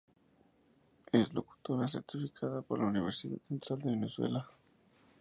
Es 1.11 1.31
locutora 1.35 1.87
certificada 1.87 2.63
por 2.63 2.79
la 2.79 2.87
Universidad 2.87 3.37
Central 3.47 3.79
De 3.83 3.91
Venezuela. 3.91 4.47